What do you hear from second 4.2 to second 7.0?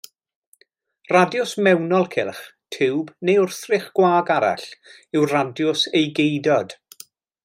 arall yw radiws ei geudod.